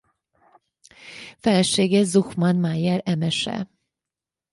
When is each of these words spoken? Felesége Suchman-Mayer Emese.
Felesége 1.39 2.03
Suchman-Mayer 2.05 3.01
Emese. 3.05 3.67